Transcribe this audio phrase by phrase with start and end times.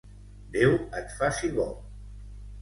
[0.55, 0.71] Déu
[1.01, 1.69] et faci bo!